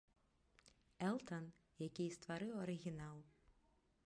[1.09, 1.45] Элтан,
[1.85, 3.17] які і стварыў арыгінал.